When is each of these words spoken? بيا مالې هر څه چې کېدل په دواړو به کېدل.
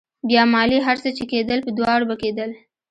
بيا 0.29 0.43
مالې 0.53 0.79
هر 0.87 0.97
څه 1.03 1.09
چې 1.17 1.23
کېدل 1.31 1.59
په 1.63 1.71
دواړو 1.77 2.05
به 2.09 2.15
کېدل. 2.23 2.51